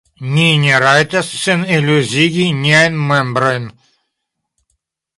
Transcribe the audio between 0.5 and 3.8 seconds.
ne rajtas seniluziigi niajn membrojn!